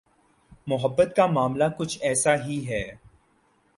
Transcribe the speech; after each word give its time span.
محبت 0.67 1.15
کا 1.15 1.25
معاملہ 1.25 1.63
کچھ 1.77 1.97
ایسا 2.01 2.35
ہی 2.45 2.67
ہے۔ 2.67 2.83